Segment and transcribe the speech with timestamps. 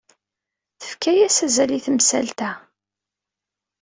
[0.81, 2.51] Tefka-as azal i temsalt-a.